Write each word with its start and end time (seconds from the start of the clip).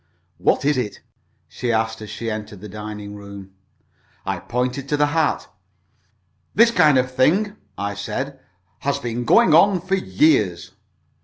"What 0.39 0.65
is 0.65 0.79
it?" 0.79 1.01
she 1.47 1.71
asked, 1.71 2.01
as 2.01 2.09
she 2.09 2.31
entered 2.31 2.59
the 2.59 2.67
dining 2.67 3.13
room. 3.13 3.51
I 4.25 4.39
pointed 4.39 4.89
to 4.89 4.97
the 4.97 5.05
hat. 5.13 5.47
"This 6.55 6.71
kind 6.71 6.97
of 6.97 7.11
thing," 7.11 7.55
I 7.77 7.93
said, 7.93 8.39
"has 8.79 8.97
been 8.97 9.25
going 9.25 9.53
on 9.53 9.79
for 9.79 9.93
years!" 9.93 10.71